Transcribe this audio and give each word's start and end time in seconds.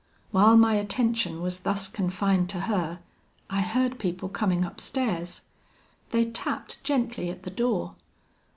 "While 0.31 0.57
my 0.57 0.73
attention 0.77 1.43
was 1.43 1.59
thus 1.59 1.87
confined 1.87 2.49
to 2.49 2.61
her, 2.61 3.01
I 3.51 3.61
heard 3.61 3.99
people 3.99 4.29
coming 4.29 4.65
upstairs. 4.65 5.41
They 6.09 6.25
tapped 6.31 6.83
gently 6.83 7.29
at 7.29 7.43
the 7.43 7.51
door. 7.51 7.93